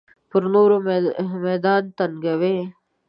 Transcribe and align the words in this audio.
پر 0.29 0.43
نورو 0.53 0.77
میدان 1.45 1.83
تنګوي. 1.97 2.57